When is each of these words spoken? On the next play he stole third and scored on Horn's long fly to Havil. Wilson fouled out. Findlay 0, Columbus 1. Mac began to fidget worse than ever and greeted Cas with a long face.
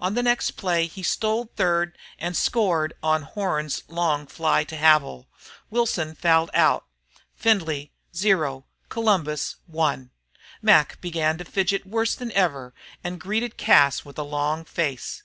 On 0.00 0.14
the 0.14 0.24
next 0.24 0.56
play 0.56 0.88
he 0.88 1.04
stole 1.04 1.50
third 1.54 1.96
and 2.18 2.36
scored 2.36 2.94
on 3.00 3.22
Horn's 3.22 3.84
long 3.86 4.26
fly 4.26 4.64
to 4.64 4.76
Havil. 4.76 5.28
Wilson 5.70 6.16
fouled 6.16 6.50
out. 6.52 6.84
Findlay 7.36 7.92
0, 8.12 8.66
Columbus 8.88 9.54
1. 9.68 10.10
Mac 10.60 11.00
began 11.00 11.38
to 11.38 11.44
fidget 11.44 11.86
worse 11.86 12.16
than 12.16 12.32
ever 12.32 12.74
and 13.04 13.20
greeted 13.20 13.56
Cas 13.56 14.04
with 14.04 14.18
a 14.18 14.24
long 14.24 14.64
face. 14.64 15.22